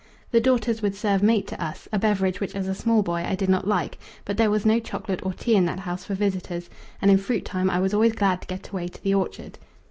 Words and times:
The 0.31 0.41
daughters 0.41 0.81
would 0.81 0.95
serve 0.95 1.21
mate 1.21 1.45
to 1.49 1.63
us, 1.63 1.87
a 1.93 1.99
beverage 1.99 2.39
which 2.41 2.55
as 2.55 2.67
a 2.67 2.73
small 2.73 3.03
boy 3.03 3.23
I 3.23 3.35
did 3.35 3.49
not 3.49 3.67
like, 3.67 3.99
but 4.25 4.35
there 4.35 4.49
was 4.49 4.65
no 4.65 4.79
chocolate 4.79 5.19
or 5.23 5.31
tea 5.31 5.55
in 5.55 5.65
that 5.65 5.81
house 5.81 6.05
for 6.05 6.15
visitors, 6.15 6.71
and 7.03 7.11
in 7.11 7.19
fruit 7.19 7.45
time 7.45 7.69
I 7.69 7.77
was 7.79 7.93
always 7.93 8.13
glad 8.13 8.41
to 8.41 8.47
get 8.47 8.69
away 8.71 8.87
to 8.87 9.03
the 9.03 9.13
orchard. 9.13 9.59